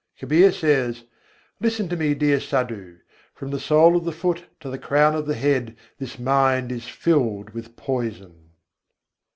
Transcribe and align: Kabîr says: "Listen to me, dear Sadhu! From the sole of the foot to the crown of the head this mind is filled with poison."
Kabîr 0.19 0.51
says: 0.51 1.03
"Listen 1.59 1.87
to 1.89 1.95
me, 1.95 2.15
dear 2.15 2.39
Sadhu! 2.39 2.97
From 3.35 3.51
the 3.51 3.59
sole 3.59 3.95
of 3.95 4.03
the 4.03 4.11
foot 4.11 4.45
to 4.59 4.67
the 4.71 4.79
crown 4.79 5.13
of 5.13 5.27
the 5.27 5.35
head 5.35 5.75
this 5.99 6.17
mind 6.17 6.71
is 6.71 6.87
filled 6.87 7.51
with 7.51 7.75
poison." 7.75 8.49